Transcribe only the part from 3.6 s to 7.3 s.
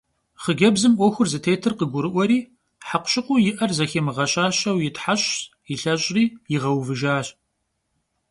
zeximığeşaşeu yitheş'ş, yilheş'ri yiğeuvıjjaş.